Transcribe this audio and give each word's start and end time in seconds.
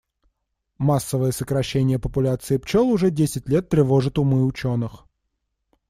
Массовое 0.79 1.29
сокращение 1.31 1.99
популяции 1.99 2.57
пчёл 2.57 2.89
уже 2.89 3.11
десять 3.11 3.47
лет 3.47 3.69
тревожит 3.69 4.17
умы 4.17 4.45
учёных. 4.47 5.05